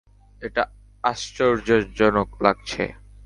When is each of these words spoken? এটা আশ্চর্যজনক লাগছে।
এটা 0.41 0.63
আশ্চর্যজনক 1.03 2.29
লাগছে। 2.41 2.83